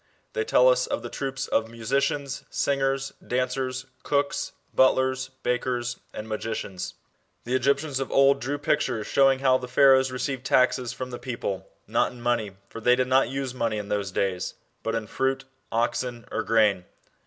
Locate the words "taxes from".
10.43-11.11